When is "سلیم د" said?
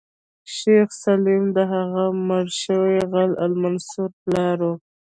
1.03-1.57